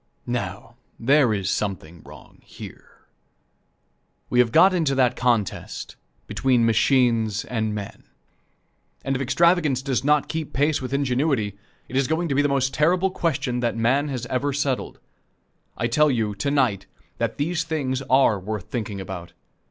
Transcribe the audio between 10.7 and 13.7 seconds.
with ingenuity, it is going to be the most terrible question